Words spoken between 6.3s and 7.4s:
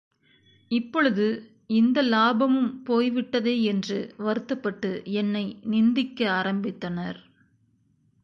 ஆரம்பித்தனர்.